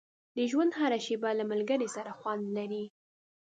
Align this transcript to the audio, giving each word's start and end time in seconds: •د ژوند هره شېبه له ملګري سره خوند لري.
•د 0.35 0.37
ژوند 0.51 0.71
هره 0.79 0.99
شېبه 1.05 1.29
له 1.39 1.43
ملګري 1.51 1.87
سره 1.95 2.11
خوند 2.19 2.43
لري. 2.57 2.83